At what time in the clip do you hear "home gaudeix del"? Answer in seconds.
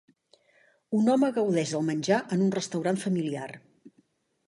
1.15-1.87